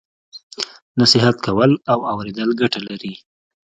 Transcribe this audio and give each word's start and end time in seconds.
نصیحت 1.01 1.35
کول 1.45 1.71
او 1.91 1.99
اوریدل 2.11 2.49
ګټه 2.61 2.79
لري. 2.87 3.13